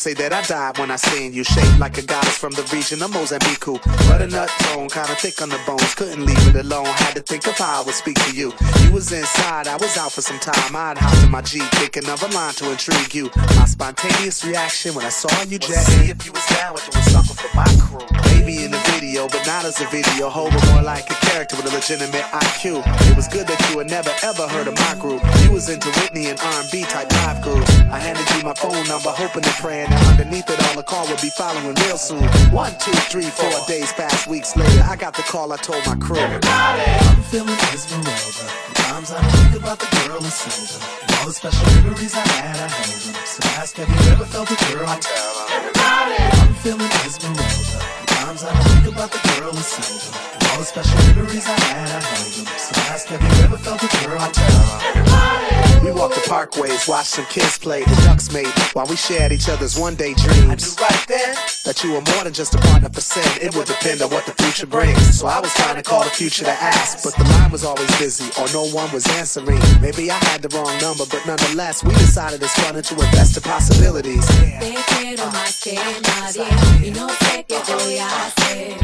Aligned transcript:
say 0.00 0.14
that 0.14 0.32
I 0.32 0.40
died 0.42 0.78
when 0.78 0.90
I 0.90 0.96
seen 0.96 1.32
you. 1.34 1.44
Shaped 1.44 1.78
like 1.78 1.98
a 1.98 2.02
goddess 2.02 2.36
from 2.38 2.52
the 2.52 2.64
region 2.72 3.02
of 3.02 3.12
Mozambique. 3.12 3.66
Butternut 4.08 4.48
tone, 4.64 4.88
kinda 4.88 5.14
thick 5.16 5.42
on 5.42 5.50
the 5.50 5.60
bones. 5.66 5.94
Couldn't 5.94 6.24
leave 6.24 6.44
it 6.48 6.56
alone, 6.56 6.86
had 6.86 7.14
to 7.16 7.22
think 7.22 7.46
of 7.46 7.56
how 7.58 7.82
I 7.82 7.84
would 7.84 7.94
speak 7.94 8.16
to 8.26 8.32
you. 8.32 8.52
You 8.82 8.92
was 8.92 9.12
inside, 9.12 9.68
I 9.68 9.76
was 9.76 9.96
out 9.98 10.12
for 10.12 10.22
some 10.22 10.38
time. 10.38 10.74
I'd 10.74 10.98
hop 10.98 11.14
in 11.24 11.30
my 11.30 11.42
Jeep, 11.42 11.68
thinking 11.80 12.08
of 12.08 12.22
a 12.22 12.28
line 12.28 12.54
to 12.54 12.70
intrigue 12.70 13.14
you. 13.14 13.30
My 13.58 13.66
spontaneous 13.66 14.44
reaction 14.44 14.94
when 14.94 15.04
I 15.04 15.10
saw 15.10 15.30
you, 15.42 15.58
Jack. 15.58 15.84
See 15.86 16.10
if 16.10 16.24
you 16.26 16.32
was 16.32 16.46
down 16.46 16.72
with 16.74 16.88
doing 16.90 17.08
something 17.14 17.36
for 17.36 17.52
my 17.56 17.68
crew. 17.84 18.06
Baby 18.32 18.64
in 18.64 18.70
the 18.70 18.82
video, 18.92 19.28
but 19.28 19.46
not 19.46 19.64
as 19.64 19.80
a 19.80 19.86
video. 19.88 20.28
Hold 20.30 20.52
more 20.72 20.82
like 20.82 21.10
a 21.10 21.18
character 21.26 21.56
with 21.56 21.66
a 21.66 21.70
a 21.70 21.76
legitimate 21.76 22.26
IQ. 22.32 22.82
It 23.10 23.16
was 23.16 23.28
good 23.28 23.46
that 23.46 23.60
you 23.70 23.78
had 23.78 23.88
never 23.88 24.10
ever 24.22 24.48
heard 24.48 24.66
of 24.66 24.69
my 24.74 24.94
group. 25.00 25.22
You 25.44 25.52
was 25.52 25.68
into 25.68 25.88
Whitney 26.00 26.26
and 26.26 26.38
R&B 26.38 26.82
type 26.84 27.10
live 27.12 27.42
grooves. 27.42 27.70
I 27.90 27.98
handed 27.98 28.28
you 28.36 28.42
my 28.42 28.54
phone 28.54 28.86
number, 28.86 29.10
hoping 29.10 29.44
and 29.44 29.58
praying 29.58 29.90
that 29.90 30.02
underneath 30.06 30.48
it 30.48 30.60
all 30.68 30.76
the 30.76 30.82
call 30.82 31.06
would 31.08 31.20
be 31.20 31.30
following 31.30 31.74
real 31.86 31.98
soon. 31.98 32.22
One, 32.52 32.72
two, 32.78 32.92
three, 33.10 33.30
four 33.30 33.50
days 33.66 33.92
past, 33.92 34.26
weeks 34.26 34.56
later, 34.56 34.82
I 34.84 34.96
got 34.96 35.14
the 35.14 35.22
call. 35.22 35.52
I 35.52 35.56
told 35.56 35.84
my 35.86 35.96
crew. 35.96 36.16
Everybody, 36.16 36.82
I'm 37.08 37.22
feeling 37.22 37.58
Esmeralda. 37.72 38.46
Times 38.74 39.12
I 39.12 39.20
think 39.22 39.62
about 39.62 39.78
the 39.78 39.88
girl 39.96 40.18
in 40.18 40.30
Selden. 40.30 40.82
All 41.18 41.26
the 41.26 41.32
special 41.32 41.66
memories 41.82 42.14
I 42.14 42.26
had, 42.26 42.56
I 42.60 42.68
held 42.68 43.14
them. 43.14 43.26
So 43.26 43.40
ask, 43.60 43.76
have 43.76 43.88
you 43.88 44.12
ever 44.12 44.24
felt 44.24 44.50
a 44.50 44.58
girl? 44.72 44.88
I 44.88 44.98
tell 44.98 45.34
them. 45.34 45.46
Everybody, 45.56 46.16
I'm 46.42 46.54
feeling 46.54 46.90
Esmeralda. 47.06 47.78
Times 48.06 48.44
I 48.44 48.52
think 48.62 48.94
about 48.94 49.10
the 49.10 49.20
girl 49.40 49.50
in 49.50 49.62
Selden. 49.62 50.39
All 50.50 50.58
the 50.58 50.64
special 50.64 50.98
memories 51.14 51.46
I 51.46 51.60
had, 51.60 51.90
I 51.90 52.00
held 52.00 52.32
them. 52.32 52.46
So 52.58 52.80
ask, 52.92 53.06
have 53.08 53.22
you 53.22 53.44
ever 53.44 53.56
felt 53.56 53.82
a 53.82 54.06
girl? 54.06 54.18
I 54.20 54.30
tell. 54.30 54.80
Everybody. 54.88 55.69
We 55.82 55.92
walked 55.92 56.14
the 56.14 56.20
parkways, 56.28 56.86
watched 56.88 57.08
some 57.16 57.24
kids 57.26 57.58
play, 57.58 57.82
the 57.84 57.96
ducks 58.04 58.30
made, 58.32 58.52
while 58.74 58.86
we 58.86 58.96
shared 58.96 59.32
each 59.32 59.48
other's 59.48 59.78
one 59.78 59.94
day 59.94 60.12
dreams. 60.12 60.44
I 60.44 60.54
knew 60.54 60.74
right 60.76 61.04
then 61.08 61.34
that 61.64 61.82
you 61.82 61.92
were 61.92 62.02
more 62.02 62.24
than 62.24 62.34
just 62.34 62.54
a 62.54 62.58
partner 62.58 62.90
for 62.90 63.00
sin. 63.00 63.24
It 63.40 63.56
would 63.56 63.66
depend 63.66 64.02
on 64.02 64.10
what 64.10 64.26
the 64.26 64.32
future 64.42 64.66
brings. 64.66 65.18
So 65.18 65.26
I 65.26 65.40
was 65.40 65.52
trying 65.54 65.76
to 65.76 65.82
call 65.82 66.04
the 66.04 66.10
future 66.10 66.44
to 66.44 66.50
ask, 66.50 67.02
but 67.02 67.14
the 67.16 67.24
line 67.32 67.50
was 67.50 67.64
always 67.64 67.90
busy 67.98 68.28
or 68.38 68.46
no 68.52 68.68
one 68.74 68.92
was 68.92 69.06
answering. 69.16 69.58
Maybe 69.80 70.10
I 70.10 70.18
had 70.28 70.42
the 70.42 70.54
wrong 70.54 70.76
number, 70.80 71.04
but 71.06 71.24
nonetheless, 71.26 71.82
we 71.82 71.90
decided 71.94 72.42
it's 72.42 72.54
fun 72.60 72.74
to 72.74 72.94
invest 72.94 73.36
in 73.36 73.42
possibilities. 73.42 74.26
Te 74.60 74.76
quiero 74.94 75.26
más 75.32 75.60
que 75.62 75.74
nadie 75.74 76.46
y 76.86 76.90
no 76.90 77.08
sé 77.08 77.44
qué 77.48 77.58
voy 77.72 77.98
a 77.98 78.08
hacer. 78.26 78.76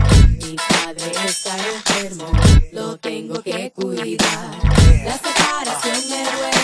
Mi 0.42 0.56
padre 0.56 1.12
está 1.26 1.56
enfermo, 1.58 2.32
lo 2.72 2.96
tengo 2.98 3.42
que 3.42 3.70
cuidar. 3.72 4.56
La 5.04 5.18
separación 5.18 5.98
me 6.10 6.24
duele, 6.24 6.55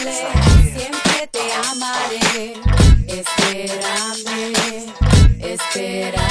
espera. 5.53 6.27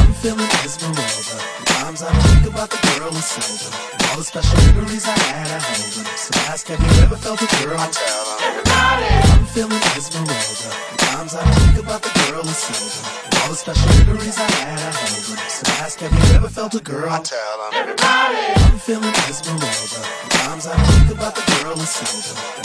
I'm 0.00 0.12
feeling 0.14 0.50
Esmeralda. 0.64 1.36
Times 1.66 2.02
I 2.02 2.12
think 2.12 2.52
about 2.52 2.70
the 2.70 2.78
girl 2.86 3.08
in 3.08 3.22
Selden. 3.22 3.72
All 4.10 4.16
the 4.18 4.24
special 4.24 4.58
memories 4.66 5.06
I 5.06 5.18
had, 5.18 5.50
I 5.50 5.58
held 5.58 5.92
them. 5.92 6.06
So 6.16 6.30
ask, 6.50 6.66
have 6.68 6.80
you 6.80 7.02
ever 7.02 7.16
felt 7.16 7.42
a 7.42 7.48
girl? 7.62 7.78
I 7.78 7.88
tell 7.90 8.24
them. 8.24 8.38
Everybody, 8.48 9.10
I'm 9.34 9.46
feeling 9.46 9.82
Esmeralda. 9.96 10.70
Times 10.98 11.34
I 11.34 11.44
think 11.58 11.84
about 11.84 12.02
the 12.02 12.12
girl 12.26 12.42
in 12.42 12.54
Selden. 12.54 13.42
All 13.42 13.50
the 13.50 13.56
special 13.56 13.88
memories 14.06 14.38
I 14.38 14.50
had, 14.62 14.78
I 14.78 14.92
held 14.92 15.24
them. 15.26 15.38
So 15.48 15.64
ask, 15.82 15.98
have 16.00 16.12
you 16.12 16.36
ever 16.36 16.48
felt 16.48 16.74
a 16.74 16.80
girl? 16.80 17.10
I 17.10 17.20
tell. 17.22 17.58
Everybody, 17.72 18.42
I'm 18.66 18.78
feeling 18.78 19.14
Esmeralda. 19.26 20.00
Times 20.30 20.66
I 20.66 20.76
think 20.86 21.18
about 21.18 21.34
the 21.34 21.47
girl 21.96 22.56
in 22.56 22.57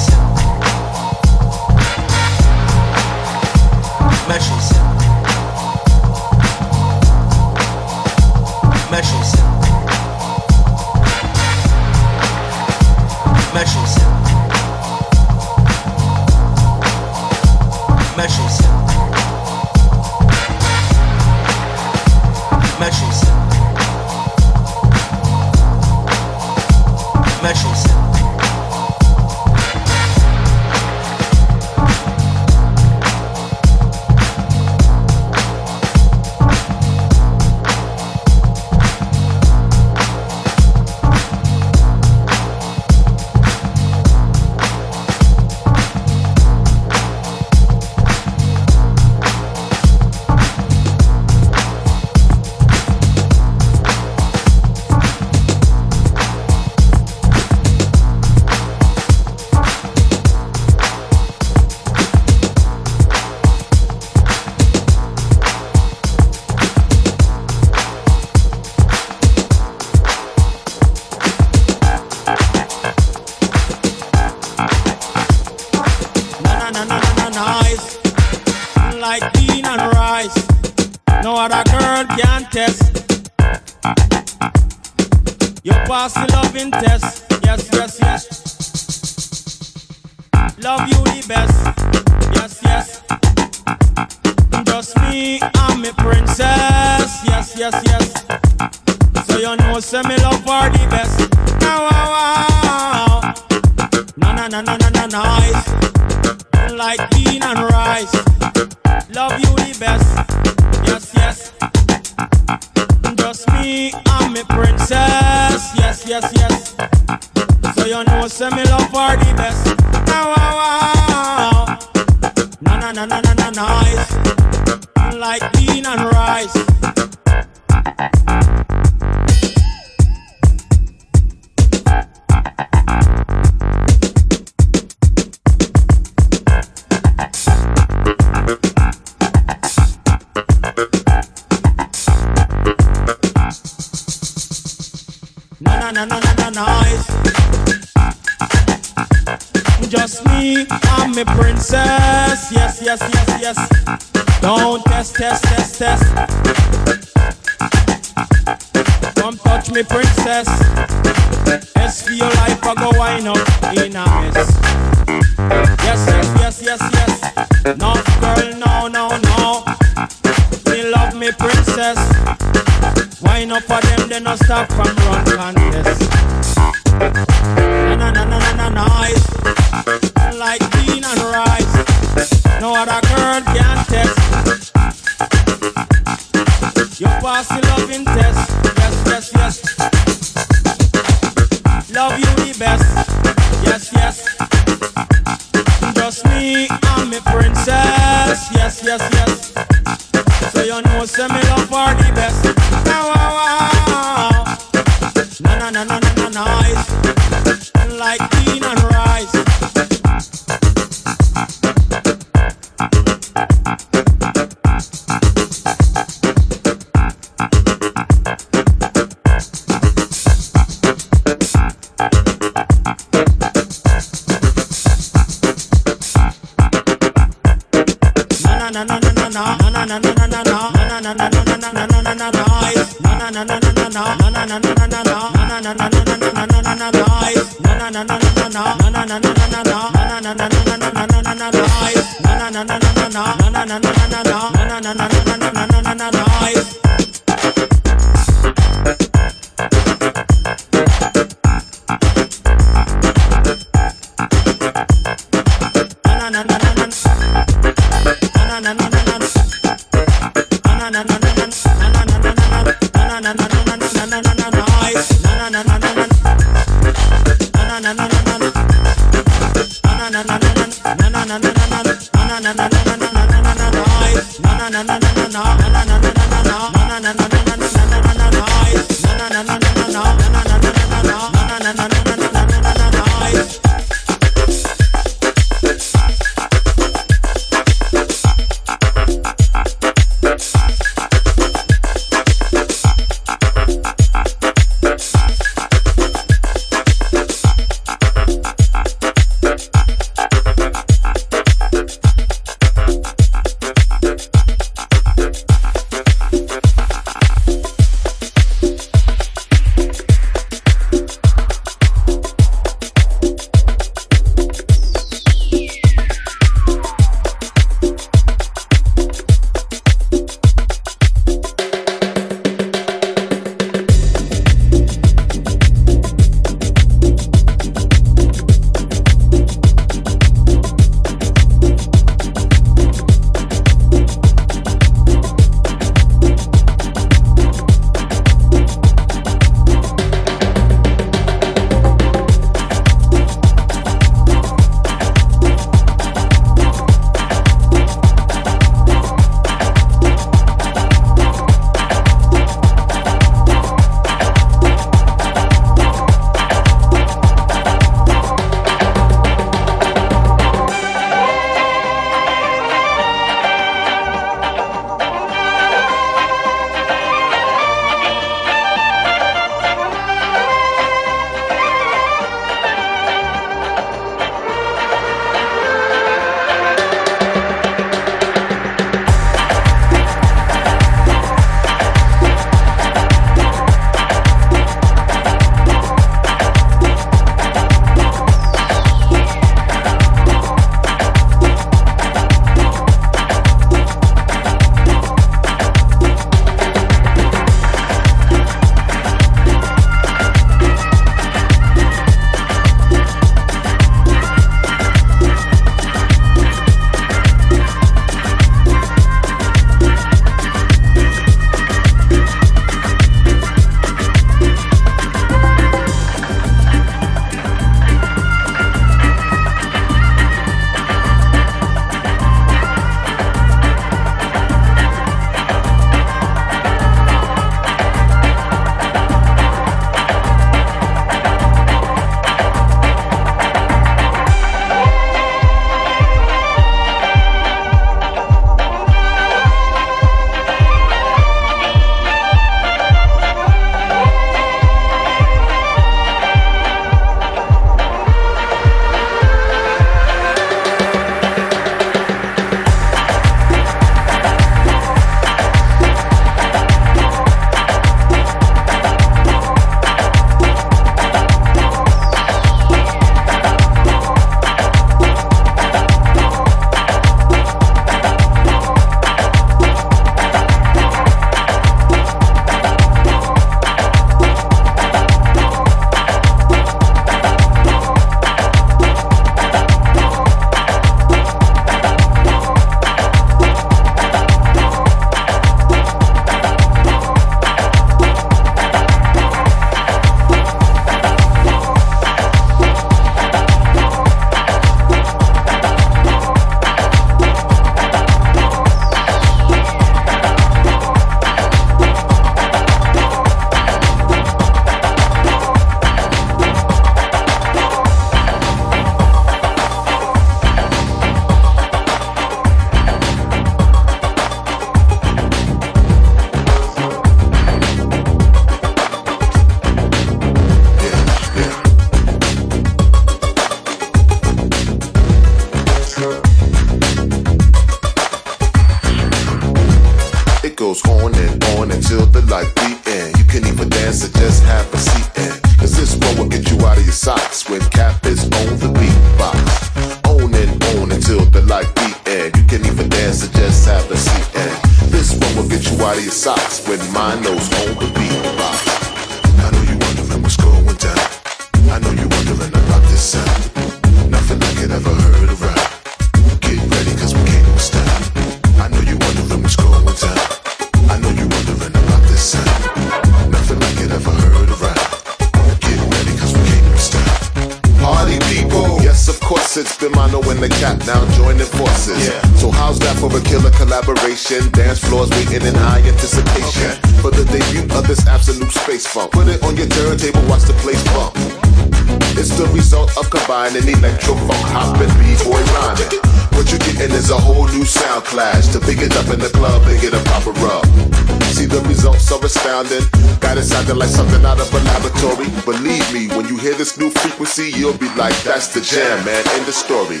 you'll 597.68 597.78
be 597.78 597.94
like, 598.00 598.16
that's 598.24 598.48
the 598.54 598.62
jam, 598.62 599.04
man. 599.04 599.22
End 599.36 599.44
the 599.44 599.52
story. 599.52 600.00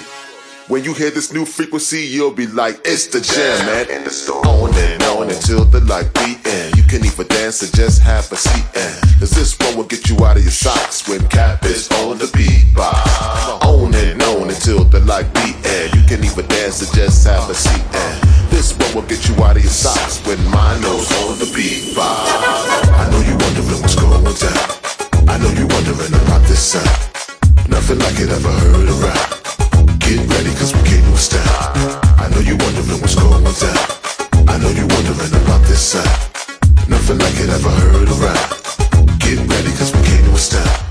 When 0.68 0.84
you 0.84 0.94
hear 0.94 1.10
this 1.10 1.34
new 1.34 1.44
frequency, 1.44 2.00
you'll 2.00 2.32
be 2.32 2.46
like, 2.46 2.80
it's 2.84 3.08
the 3.08 3.20
jam, 3.20 3.66
man. 3.66 3.90
In 3.90 4.04
the 4.04 4.10
store. 4.10 4.40
On 4.46 4.72
and 4.72 5.02
on 5.02 5.28
until 5.28 5.66
the 5.66 5.80
light 5.80 6.08
be 6.14 6.40
in. 6.48 6.72
You 6.76 6.82
can 6.84 7.04
even 7.04 7.26
dance 7.26 7.62
or 7.62 7.68
just 7.76 8.00
have 8.00 8.24
a 8.32 8.36
seat 8.36 8.64
in. 8.72 9.20
Cause 9.20 9.32
this 9.36 9.58
one 9.58 9.76
will 9.76 9.84
get 9.84 10.08
you 10.08 10.16
out 10.24 10.38
of 10.38 10.42
your 10.42 10.52
socks 10.52 11.06
when 11.08 11.20
Cap 11.28 11.64
is 11.66 11.90
on 12.00 12.16
the 12.16 12.30
beat 12.32 12.72
box. 12.74 13.04
On 13.60 13.94
and 13.94 14.22
on 14.22 14.48
until 14.48 14.84
the 14.84 15.00
light 15.00 15.28
be 15.34 15.52
in. 15.68 15.92
You 15.92 16.02
can 16.08 16.24
even 16.24 16.46
dance 16.48 16.80
or 16.80 16.88
just 16.96 17.26
have 17.26 17.50
a 17.50 17.54
seat 17.54 17.84
in. 17.84 18.48
This 18.48 18.72
one 18.78 18.94
will 18.94 19.08
get 19.08 19.28
you 19.28 19.34
out 19.44 19.56
of 19.56 19.62
your 19.62 19.72
socks 19.72 20.24
when 20.24 20.40
mine 20.48 20.80
knows 20.80 21.12
on 21.20 21.36
the 21.36 21.50
beat 21.52 21.94
box. 21.94 22.32
I 22.96 23.04
know 23.12 23.20
you 23.28 23.36
wondering 23.36 23.68
what's 23.76 23.94
going 23.94 24.24
down. 24.24 25.28
I 25.28 25.36
know 25.36 25.52
you 25.52 25.68
wondering 25.68 26.14
about 26.24 26.48
this 26.48 26.64
sound. 26.64 27.17
Nothing 27.68 27.98
like 27.98 28.18
it 28.18 28.30
ever 28.30 28.50
heard 28.50 28.88
around. 28.88 30.00
Get 30.00 30.18
ready, 30.32 30.52
cause 30.56 30.72
we 30.74 30.82
came 30.88 31.04
to 31.04 31.18
stand. 31.18 31.48
I 32.18 32.28
know 32.32 32.40
you 32.40 32.56
wondering 32.56 33.00
what's 33.00 33.14
going 33.14 33.44
down. 33.44 34.48
I 34.48 34.56
know 34.58 34.70
you 34.70 34.86
wondering 34.88 35.34
about 35.44 35.62
this 35.68 35.92
sound. 35.92 36.08
Nothing 36.88 37.18
like 37.18 37.36
it 37.36 37.50
ever 37.50 37.70
heard 37.70 38.08
around. 38.08 39.18
Get 39.20 39.38
ready, 39.52 39.70
cause 39.76 39.92
we 39.94 40.02
came 40.02 40.24
to 40.24 40.38
stand. 40.38 40.87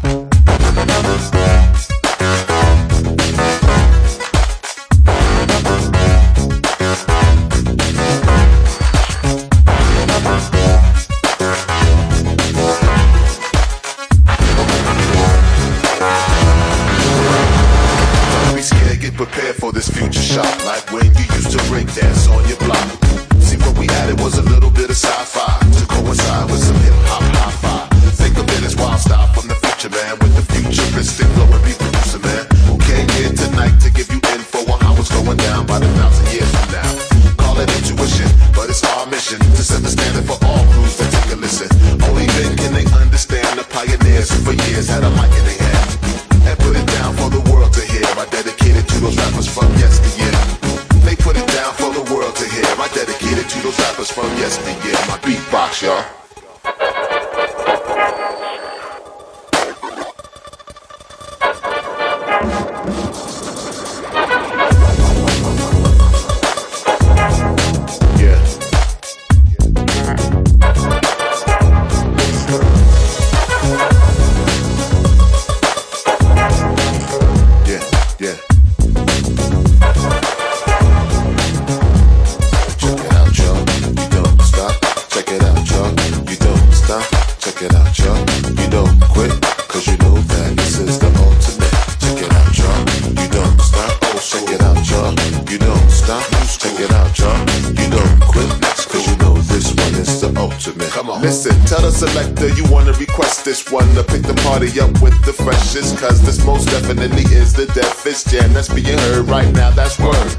Listen, 101.28 101.60
tell 101.66 101.82
the 101.82 101.92
selector 101.92 102.48
you 102.56 102.64
wanna 102.72 102.94
request 102.94 103.44
this 103.44 103.70
one 103.70 103.84
to 103.96 104.02
pick 104.02 104.24
the 104.24 104.34
party 104.48 104.72
up 104.80 104.96
with 105.04 105.12
the 105.28 105.34
freshest. 105.34 106.00
Cause 106.00 106.24
this 106.24 106.40
most 106.46 106.72
definitely 106.72 107.28
is 107.36 107.52
the 107.52 107.66
deafest 107.76 108.30
jam 108.32 108.54
that's 108.54 108.72
being 108.72 108.98
heard 109.12 109.28
right 109.28 109.52
now. 109.52 109.70
That's 109.72 110.00
word. 110.00 110.32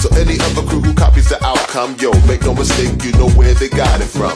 So 0.00 0.08
any 0.16 0.40
other 0.40 0.64
crew 0.64 0.80
who 0.80 0.94
copies 0.94 1.28
the 1.28 1.36
outcome, 1.44 1.94
yo, 2.00 2.08
make 2.24 2.40
no 2.40 2.54
mistake, 2.54 3.04
you 3.04 3.12
know 3.20 3.28
where 3.36 3.52
they 3.52 3.68
got 3.68 4.00
it 4.00 4.08
from. 4.08 4.32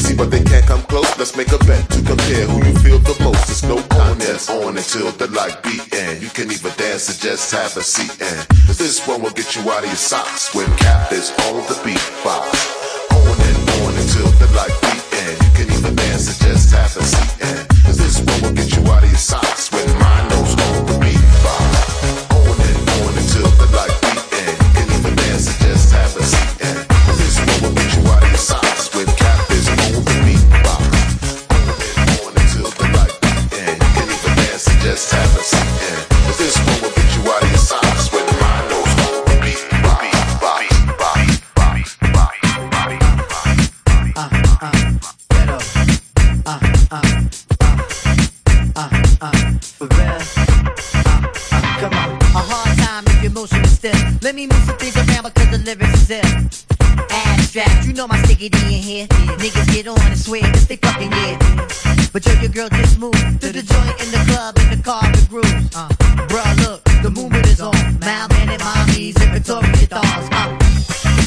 See, 0.00 0.16
but 0.16 0.30
they 0.30 0.42
can't 0.42 0.64
come 0.64 0.80
close. 0.88 1.12
Let's 1.18 1.36
make 1.36 1.52
a 1.52 1.60
bet 1.68 1.84
to 1.92 2.00
compare 2.00 2.48
who 2.48 2.64
you 2.64 2.72
feel 2.80 2.98
the 2.98 3.12
most. 3.22 3.52
It's 3.52 3.62
no 3.62 3.76
contest. 3.92 4.48
On 4.48 4.78
until 4.80 5.12
the 5.12 5.28
light 5.36 5.62
beat 5.62 5.84
and 5.92 6.22
you 6.22 6.30
can 6.30 6.50
even 6.50 6.72
dance 6.80 7.12
or 7.12 7.20
just 7.20 7.52
have 7.52 7.76
a 7.76 7.84
seat 7.84 8.16
and 8.16 8.48
this 8.80 9.06
one 9.06 9.20
will 9.20 9.36
get 9.36 9.54
you 9.54 9.60
out 9.68 9.84
of 9.84 9.92
your 9.92 10.00
socks 10.00 10.54
when 10.54 10.64
Cap 10.80 11.12
is 11.12 11.36
on 11.52 11.60
the 11.68 11.76
beat 11.84 12.00
diggity 58.38 58.76
in 58.76 58.82
here. 58.82 59.06
Niggas 59.42 59.66
get 59.74 59.88
on 59.88 60.00
and 60.00 60.16
swear 60.18 60.42
they 60.68 60.76
fucking 60.76 61.10
yeah. 61.10 61.38
But 62.12 62.24
yo, 62.24 62.32
your 62.40 62.50
girl 62.50 62.68
just 62.68 62.98
moved 62.98 63.18
to 63.40 63.50
the 63.50 63.62
joint 63.62 63.96
in 63.98 64.08
the 64.14 64.22
club 64.30 64.54
in 64.62 64.70
the 64.70 64.80
car 64.82 65.02
the 65.10 65.26
grooves. 65.28 65.74
Uh, 65.74 65.88
bruh, 66.30 66.54
look, 66.62 66.82
the 67.02 67.10
movement 67.10 67.46
is 67.46 67.60
on. 67.60 67.74
Mal 67.98 68.30
and 68.30 68.60
mommies 68.62 69.18
and 69.20 69.32
Victoria 69.34 69.86
dolls. 69.90 70.26
Uh, 70.30 70.54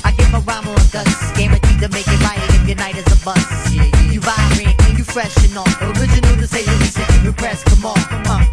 I 0.07 0.13
give 0.17 0.31
a 0.33 0.39
rhyme 0.39 0.67
or 0.67 0.79
a 0.79 0.87
guaranteed 1.35 1.79
to 1.83 1.89
make 1.91 2.07
it 2.07 2.21
right 2.23 2.39
if 2.55 2.67
your 2.67 2.77
night 2.77 2.95
is 2.95 3.07
a 3.11 3.17
bust. 3.25 3.73
You 3.75 4.21
vibrant 4.21 4.75
and 4.87 4.97
you 4.97 5.03
fresh 5.03 5.35
and 5.43 5.57
all, 5.57 5.67
original 5.99 6.35
to 6.39 6.47
say 6.47 6.63
the 6.63 6.75
least. 6.79 6.97
If 6.97 7.23
you 7.23 7.33
press, 7.33 7.63
come 7.63 7.85
on, 7.85 7.99
come 8.07 8.25
on. 8.31 8.47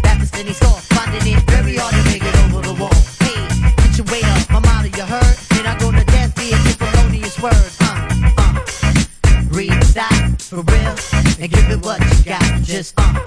Rappers 0.00 0.32
in 0.40 0.46
these 0.46 0.56
stores, 0.56 0.80
finding 0.96 1.24
it 1.28 1.44
very 1.44 1.76
hard 1.76 1.92
to 1.92 2.02
make 2.08 2.24
it 2.24 2.36
over 2.48 2.62
the 2.64 2.74
wall. 2.80 2.96
Hey, 3.20 3.36
get 3.76 3.98
your 4.00 4.06
weight 4.08 4.24
up, 4.24 4.48
my 4.50 4.60
model, 4.64 4.88
you 4.88 5.04
heard. 5.04 5.55
Just 12.66 12.94
uh, 12.96 13.24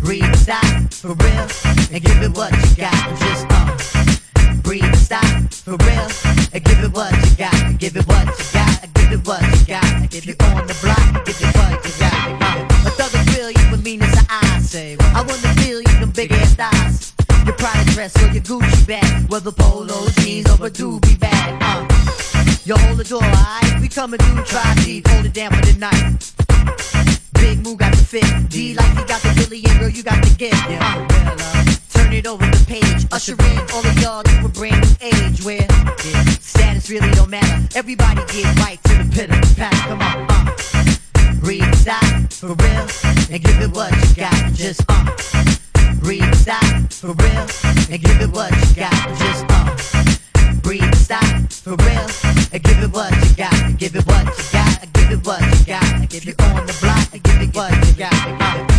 breathe, 0.00 0.34
stop 0.34 0.64
for 0.92 1.14
real, 1.14 1.46
and 1.92 2.02
give 2.02 2.22
it 2.22 2.36
what 2.36 2.50
you 2.50 2.76
got. 2.76 3.18
Just 3.20 3.46
uh, 3.50 4.60
breathe, 4.62 4.94
stop 4.96 5.24
for 5.52 5.76
real, 5.86 6.08
and 6.52 6.64
give 6.64 6.82
it 6.82 6.92
what 6.92 7.12
you 7.12 7.36
got. 7.36 7.78
Give 7.78 7.96
it 7.96 8.06
what 8.08 8.26
you 8.26 8.44
got. 8.52 8.94
Give 8.94 9.12
it 9.12 9.26
what 9.26 9.42
you 9.42 9.66
got. 9.66 10.12
If 10.12 10.26
you're 10.26 10.36
on 10.50 10.66
the 10.66 10.76
block, 10.82 11.24
give 11.24 11.40
it 11.40 11.56
what 11.56 11.84
you 11.86 11.92
got. 12.00 12.42
Uh, 12.42 12.88
a 12.88 12.90
thug 12.90 13.12
feel 13.32 13.50
you 13.50 13.70
with 13.70 13.84
mean 13.84 14.02
as 14.02 14.26
I 14.28 14.58
say. 14.58 14.96
I 15.00 15.20
wanna 15.22 15.54
feel 15.62 15.80
you 15.80 16.00
them 16.00 16.10
big 16.10 16.32
ass 16.32 16.56
thighs. 16.56 17.14
Your 17.46 17.54
Prada 17.54 17.88
dress 17.92 18.20
or 18.20 18.28
your 18.32 18.42
Gucci 18.42 18.86
bag, 18.86 19.30
whether 19.30 19.52
polo 19.52 20.08
jeans 20.20 20.50
or 20.50 20.66
a 20.66 20.70
doobie 20.70 21.18
bag. 21.20 21.56
Uh, 21.62 21.86
you 22.64 22.76
hold 22.76 22.98
the 22.98 23.04
door, 23.04 23.22
alright? 23.22 23.80
We 23.80 23.88
coming 23.88 24.18
through, 24.18 24.44
try 24.44 24.74
deep, 24.84 25.06
hold 25.06 25.24
it 25.24 25.32
down 25.32 25.52
for 25.52 25.64
the 25.64 25.78
night. 25.78 27.17
Big 27.38 27.62
Moo 27.64 27.76
got 27.76 27.92
the 27.92 28.04
fit. 28.04 28.24
D 28.48 28.74
like 28.74 28.90
he 28.98 29.04
got 29.04 29.20
the 29.22 29.32
Billy 29.36 29.62
and 29.64 29.80
girl, 29.80 29.88
you 29.88 30.02
got 30.02 30.22
the 30.22 30.34
gift. 30.36 30.56
Yeah, 30.68 30.80
uh, 30.82 31.64
turn 31.90 32.12
it 32.12 32.26
over 32.26 32.44
the 32.44 32.64
page. 32.66 33.06
Usher 33.12 33.32
in 33.32 33.58
all 33.72 33.86
of 33.86 33.96
y'all 34.02 34.22
to 34.22 34.44
a 34.44 34.48
brand 34.48 34.80
new 34.82 34.96
age 35.00 35.44
where 35.44 35.66
yeah, 36.04 36.24
status 36.40 36.90
really 36.90 37.10
don't 37.12 37.30
matter. 37.30 37.68
Everybody 37.76 38.22
get 38.32 38.46
right 38.58 38.82
to 38.84 38.94
the 39.02 39.08
pit 39.12 39.30
of 39.30 39.40
the 39.40 39.54
pack. 39.56 39.74
Come 39.88 40.02
on, 40.02 40.26
uh. 40.30 40.44
Breathe, 41.40 41.74
stop, 41.76 42.04
for 42.32 42.48
real, 42.48 42.86
and 43.30 43.42
give 43.42 43.60
it 43.60 43.72
what 43.74 43.92
you 43.92 44.14
got. 44.16 44.52
Just 44.54 44.82
uh. 44.88 45.04
Breathe, 46.00 46.34
stop, 46.34 46.92
for 46.92 47.12
real, 47.12 47.46
and 47.90 48.02
give 48.02 48.20
it 48.20 48.30
what 48.30 48.50
you 48.52 48.74
got. 48.74 48.92
Just 49.18 49.44
uh. 49.48 49.97
Breathe, 50.68 50.94
stop, 50.96 51.24
for 51.50 51.76
real, 51.76 52.06
and 52.52 52.62
give 52.62 52.82
it 52.82 52.92
what 52.92 53.10
you 53.10 53.36
got. 53.36 53.78
Give 53.78 53.96
it 53.96 54.06
what 54.06 54.26
you 54.26 54.44
got. 54.52 54.92
Give 54.92 55.12
it 55.12 55.26
what 55.26 55.40
you 55.40 55.64
got. 55.64 56.14
If 56.14 56.26
you're 56.26 56.34
on 56.40 56.66
the 56.66 56.76
block, 56.82 57.10
give 57.10 57.40
it 57.40 57.56
what 57.56 57.86
you 57.86 57.94
got. 57.94 58.12
Uh. 58.12 58.77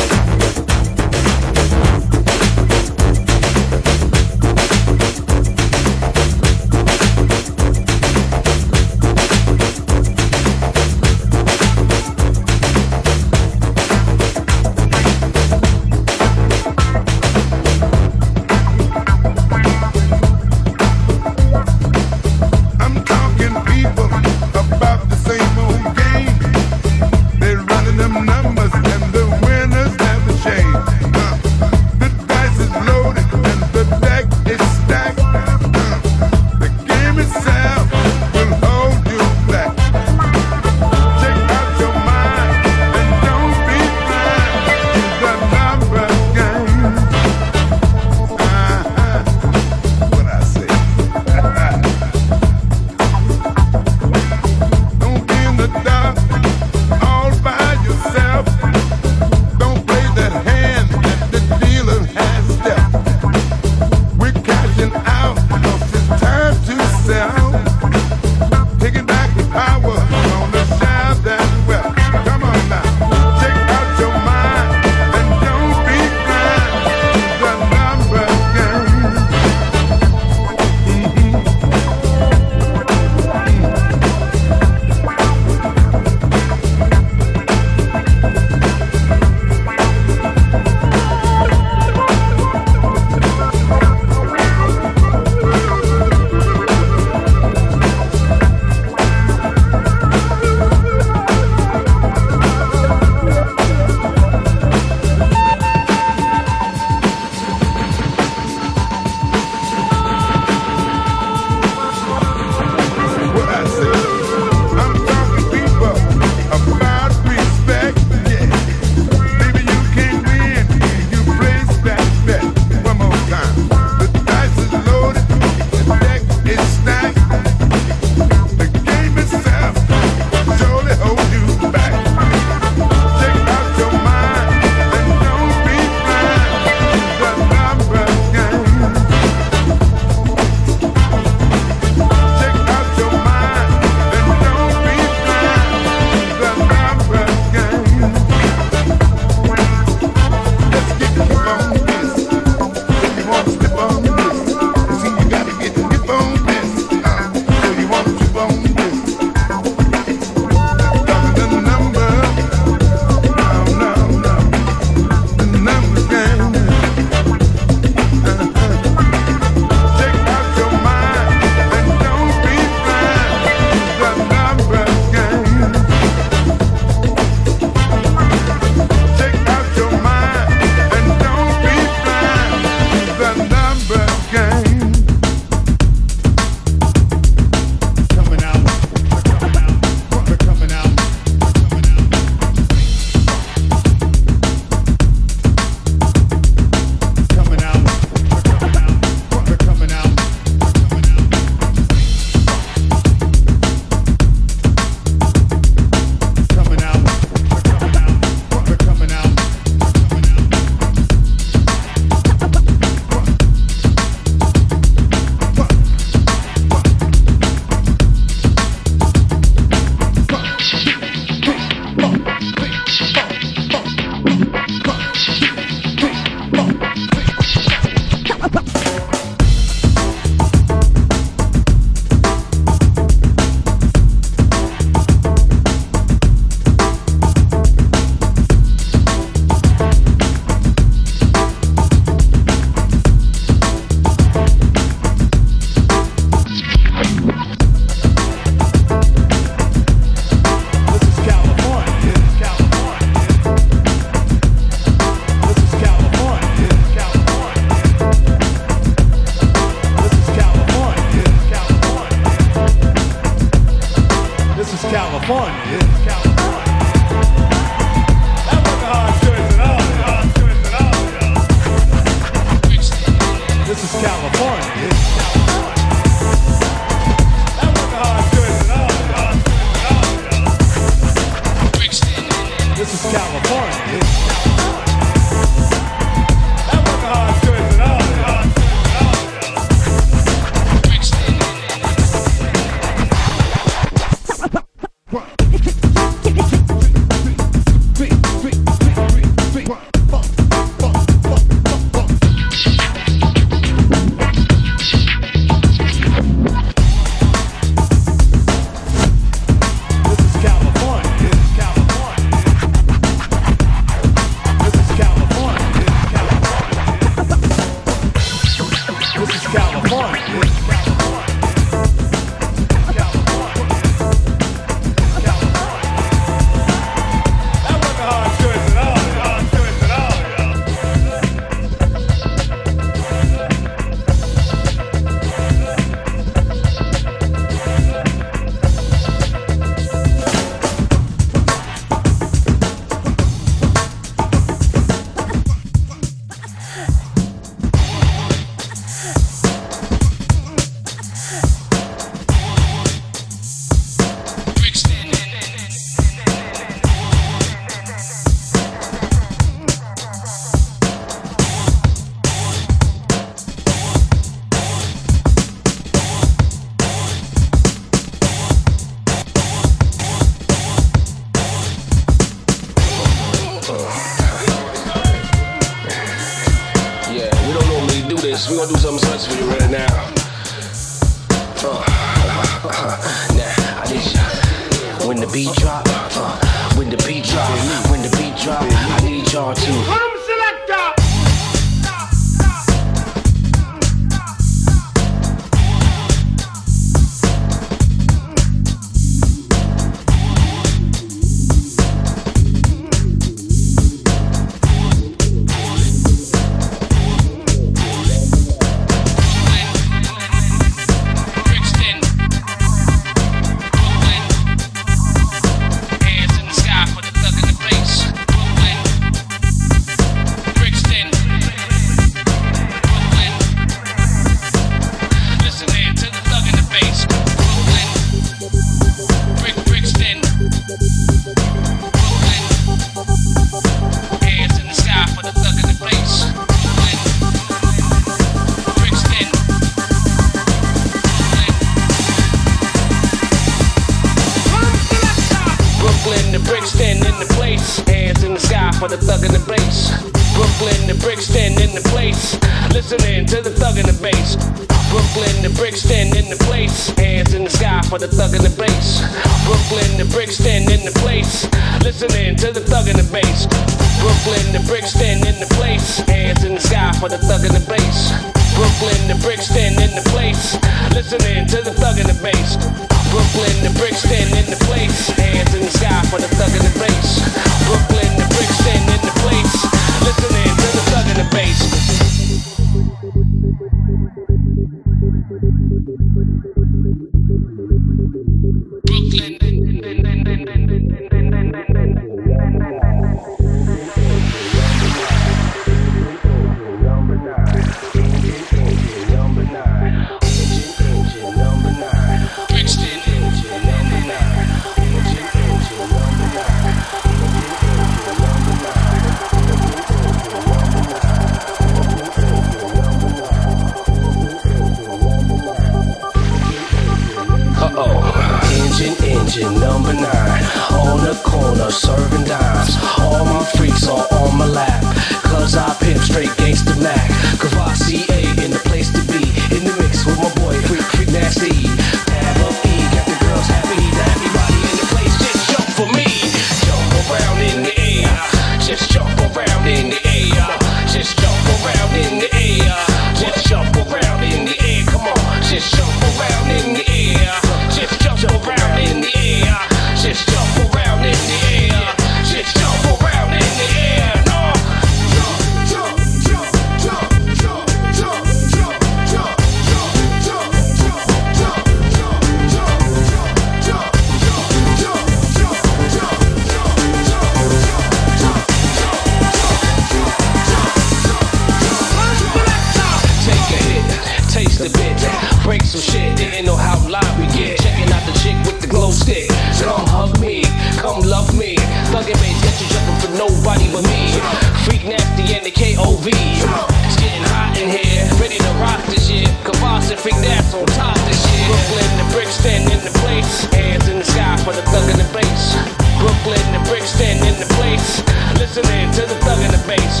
Hands 593.52 593.86
in 593.88 593.98
the 593.98 594.04
sky 594.04 594.36
for 594.44 594.52
the 594.52 594.62
thug 594.72 594.88
in 594.90 594.98
the 594.98 595.08
bass. 595.12 595.54
Brooklyn 596.00 596.40
and 596.54 596.64
Brixton 596.66 597.18
in 597.26 597.36
the 597.38 597.48
place. 597.58 598.02
Listening 598.38 598.90
to 598.98 599.02
the 599.06 599.18
thug 599.26 599.40
in 599.44 599.50
the 599.50 599.62
bass. 599.66 600.00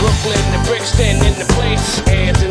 Brooklyn 0.00 0.42
and 0.54 0.64
Brixton 0.66 1.16
in 1.22 1.34
the 1.38 1.46
place. 1.54 1.98
Hands 2.08 2.41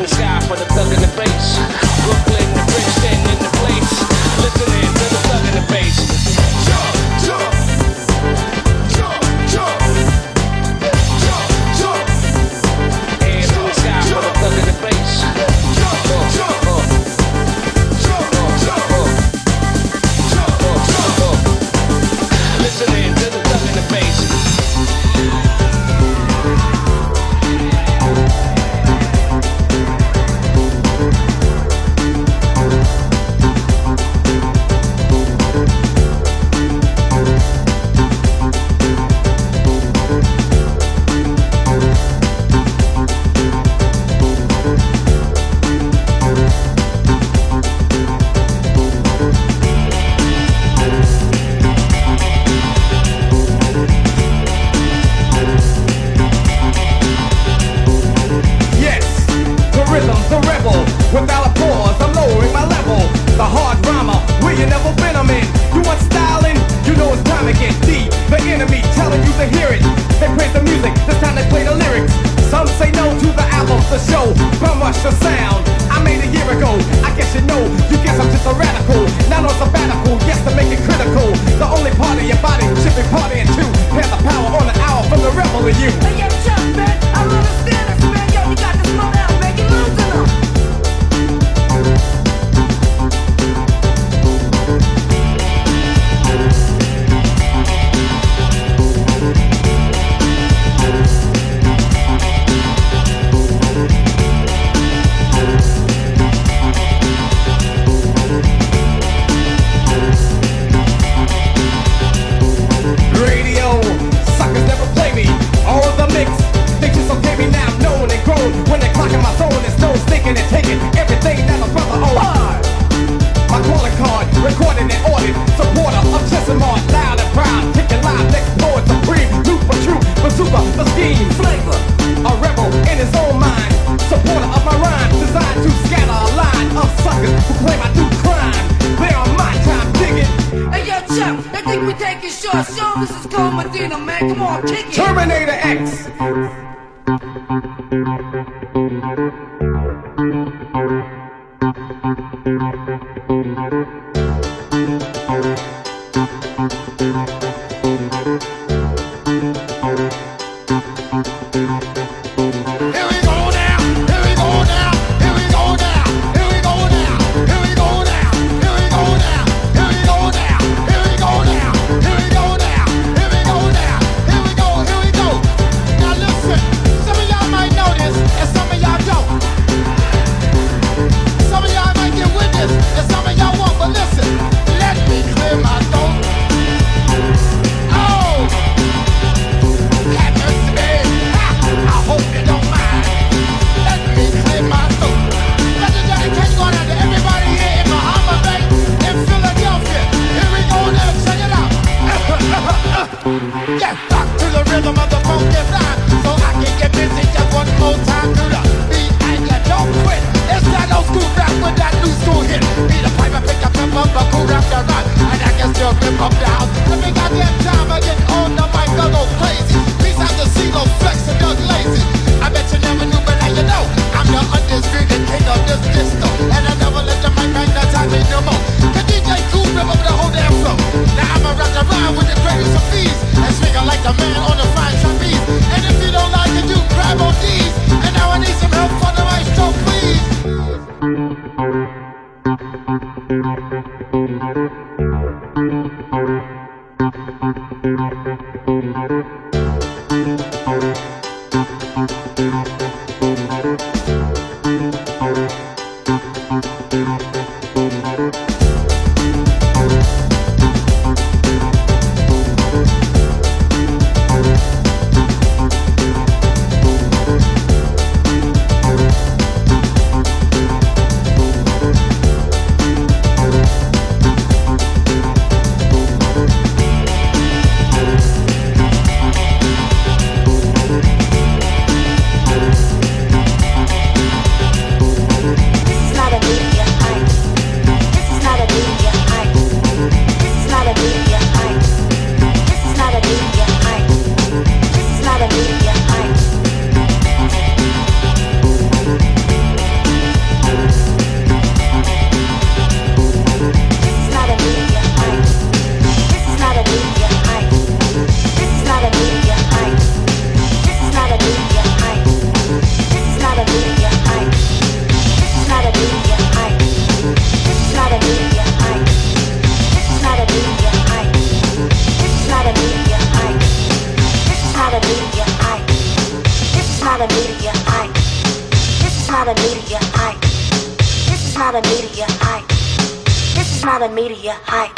media 334.21 334.55
hype. 334.65 334.95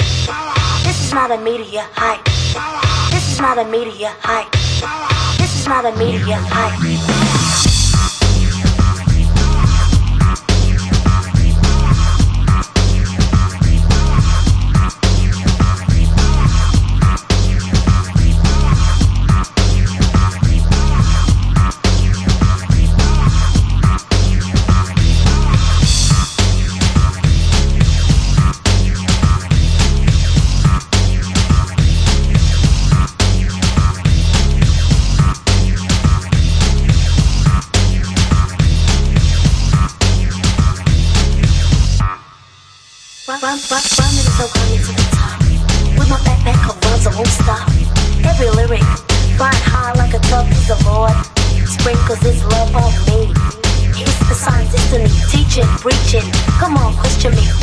This 0.84 1.00
is 1.00 1.14
not 1.14 1.32
a 1.32 1.38
media 1.38 1.88
hype. 1.94 2.26
This 3.12 3.32
is 3.32 3.40
not 3.40 3.58
a 3.58 3.64
media 3.64 4.12
hype. 4.20 4.52
This 5.38 5.62
is 5.62 5.66
not 5.66 5.86
a 5.86 5.98
media 5.98 6.40
hype. 6.52 7.13
cause 52.08 52.24
it's 52.26 52.44
love 52.46 52.76
on 52.76 52.92
me. 53.08 53.34
It's 53.96 54.20
the 54.28 54.36
science, 54.36 54.74
it's 54.74 55.32
teaching, 55.32 55.68
preaching. 55.80 56.30
Come 56.60 56.76
on, 56.78 56.96
question 56.96 57.32
me. 57.32 57.63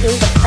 do. 0.00 0.39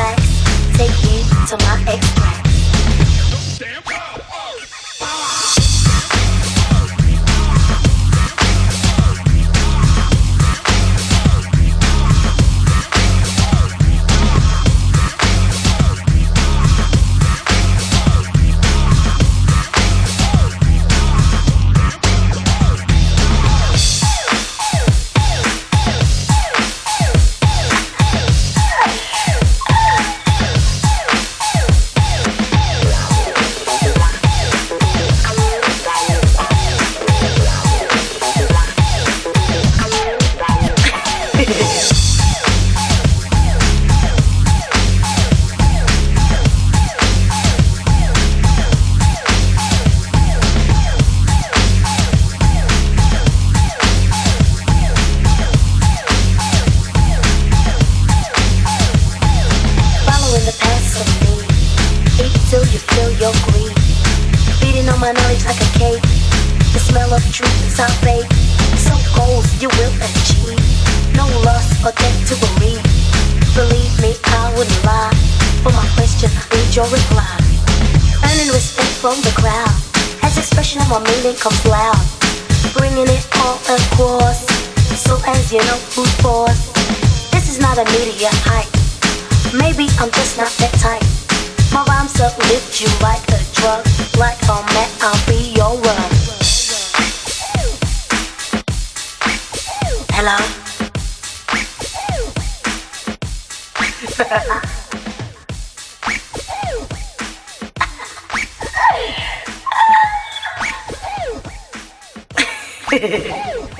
Hehehehe 112.94 113.68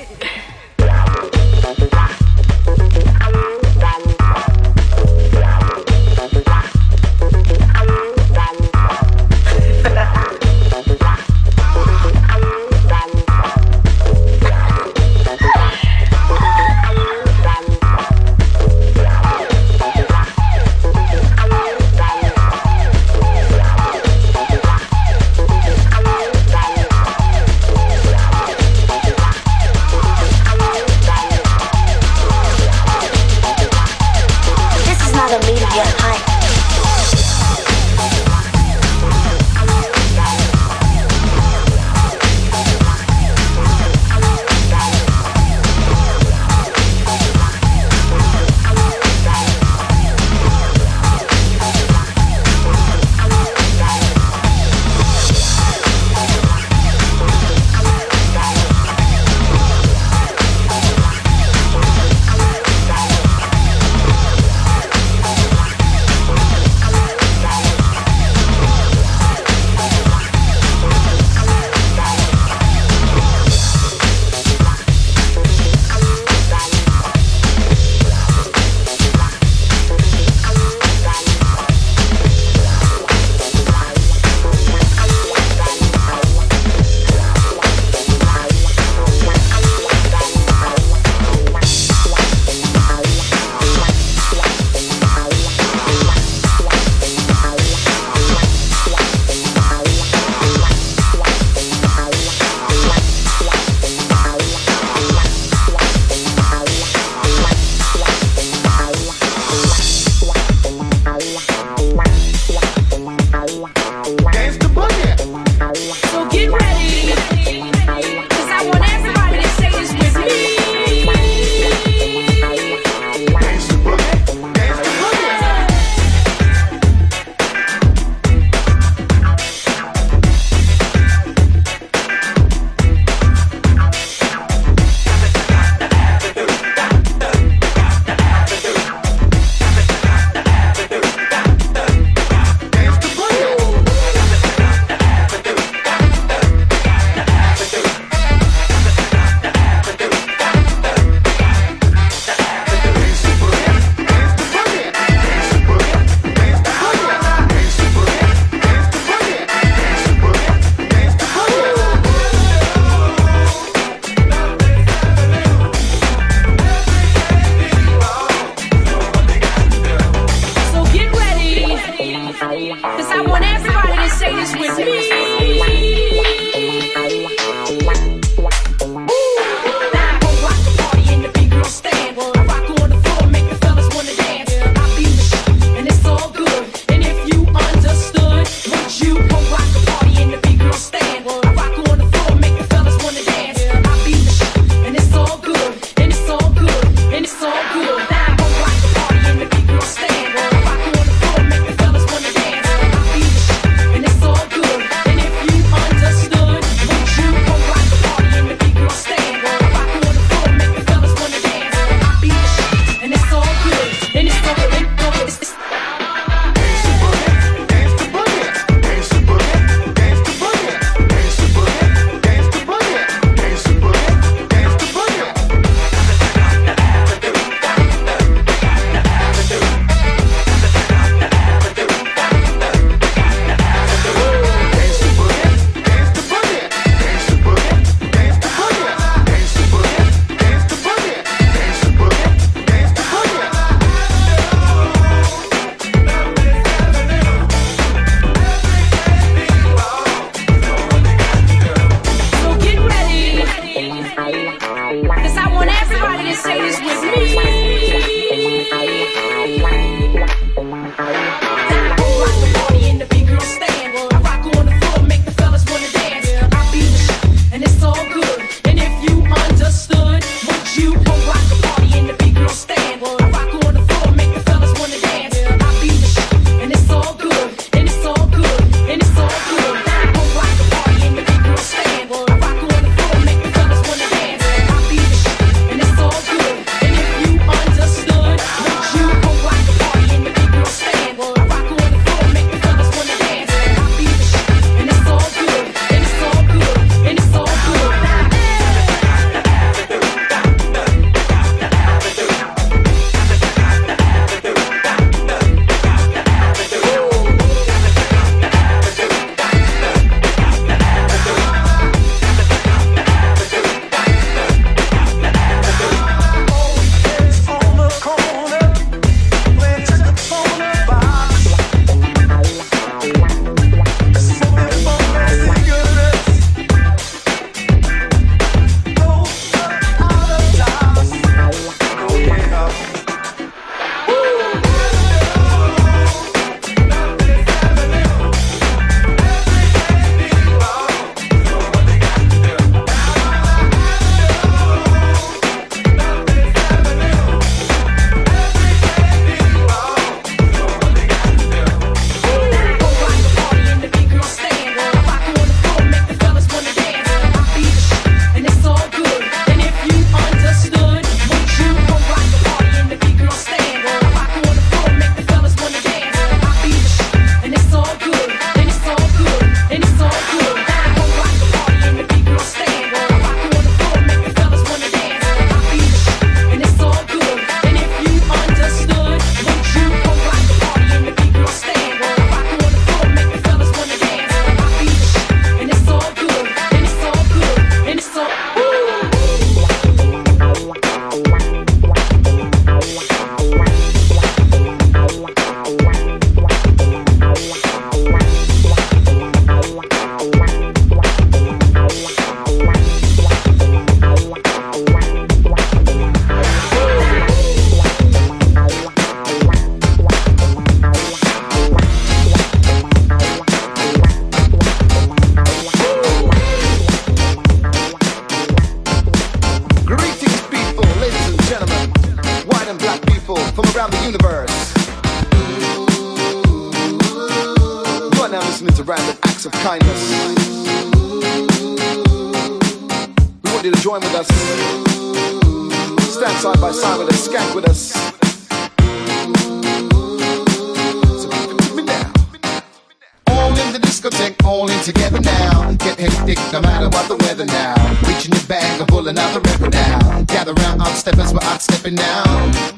together 444.85 445.19
now. 445.19 445.73
Get 445.81 445.97
hectic 445.97 446.37
no 446.53 446.61
matter 446.61 446.87
what 446.89 447.09
the 447.09 447.17
weather 447.25 447.45
now. 447.45 447.73
Reaching 448.05 448.37
the 448.37 448.45
bag 448.47 448.79
and 448.79 448.87
pulling 448.87 449.17
out 449.17 449.33
the 449.33 449.41
river 449.41 449.67
now. 449.67 450.21
Gather 450.29 450.53
round, 450.53 450.79
I'm 450.79 450.93
steppers 450.95 451.33
where 451.33 451.41
I'm 451.41 451.59
stepping 451.59 451.95
now. 451.95 452.21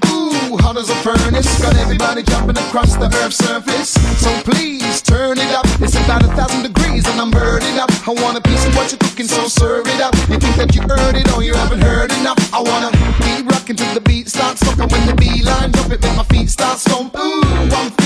Ooh, 0.07 0.55
hot 0.55 0.77
as 0.77 0.89
a 0.89 0.95
furnace. 1.03 1.51
Got 1.59 1.75
everybody 1.75 2.23
jumping 2.23 2.55
across 2.55 2.95
the 2.95 3.11
earth's 3.19 3.43
surface. 3.43 3.91
So 4.23 4.31
please 4.47 5.01
turn 5.01 5.37
it 5.37 5.51
up. 5.51 5.67
It's 5.83 5.99
about 5.99 6.23
a 6.23 6.31
thousand 6.31 6.63
degrees 6.63 7.03
and 7.11 7.19
I'm 7.19 7.29
burning 7.29 7.77
up. 7.77 7.91
I 8.07 8.15
want 8.23 8.37
a 8.37 8.41
piece 8.41 8.65
of 8.65 8.73
what 8.77 8.87
you're 8.89 9.03
cooking, 9.03 9.27
so 9.27 9.51
serve 9.51 9.87
it 9.87 9.99
up. 9.99 10.15
You 10.31 10.39
think 10.39 10.55
that 10.55 10.71
you 10.75 10.87
heard 10.87 11.15
it 11.19 11.27
or 11.35 11.43
you 11.43 11.53
haven't 11.55 11.81
heard 11.81 12.13
enough? 12.23 12.39
I 12.55 12.63
wanna 12.63 12.95
be 13.19 13.43
rocking 13.51 13.75
till 13.75 13.93
the 13.93 14.01
beat 14.01 14.29
starts. 14.29 14.63
Soaking 14.63 14.87
when 14.87 15.03
the 15.11 15.15
beeline 15.15 15.73
jump 15.73 15.91
it, 15.91 16.01
make 16.01 16.15
my 16.15 16.23
feet 16.31 16.49
start 16.49 16.79
stomping. 16.79 17.19
Ooh, 17.19 17.75
I'm 17.75 17.96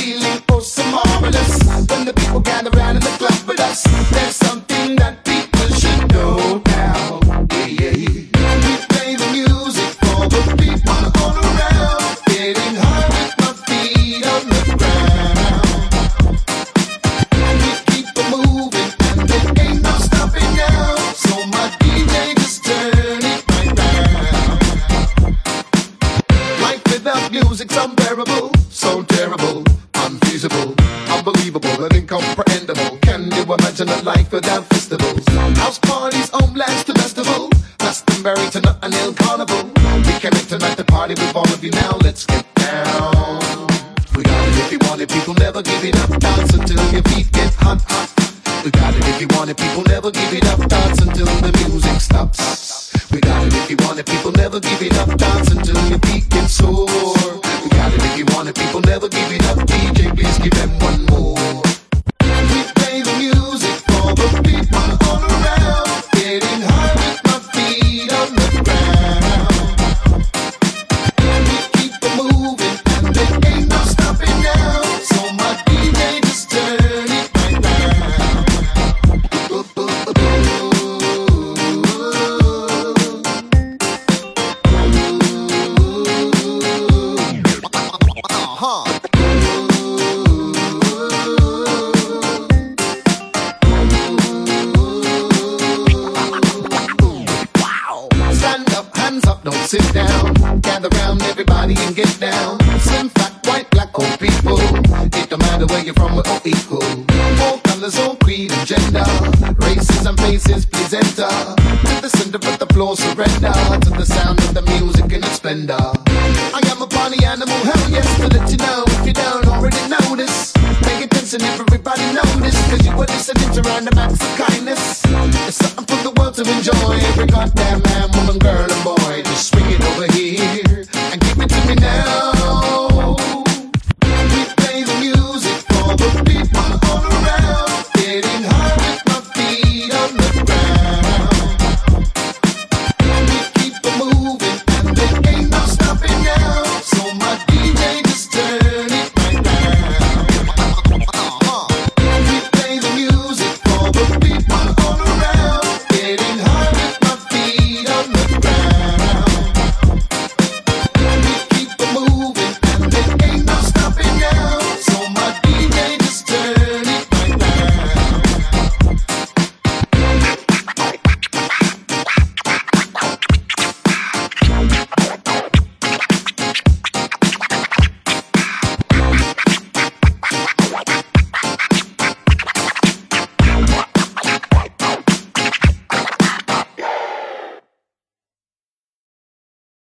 imagine 34.34 34.71